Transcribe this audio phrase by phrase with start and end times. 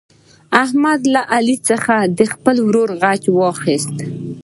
[0.63, 3.95] احمد له علي څخه د خپل ورور غچ واخیست.